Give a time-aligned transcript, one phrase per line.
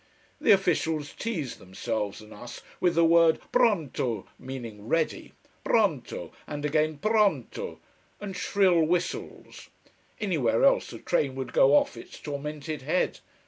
[0.39, 5.33] The officials tease themselves and us with the word pronto, meaning ready!
[5.63, 6.31] Pronto!
[6.47, 7.79] And again Pronto!
[8.19, 9.69] And shrill whistles.
[10.19, 13.19] Anywhere else a train would go off its tormented head.